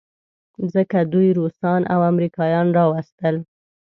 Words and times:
ځکه 0.73 0.97
دوی 1.13 1.29
روسان 1.39 1.81
او 1.93 1.99
امریکایان 2.11 2.67
راوستل. 2.77 3.35